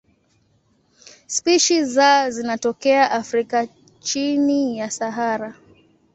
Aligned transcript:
Spishi 1.27 1.85
za 1.85 2.31
zinatokea 2.31 3.11
Afrika 3.11 3.67
chini 3.99 4.77
ya 4.77 4.91
Sahara. 4.91 5.55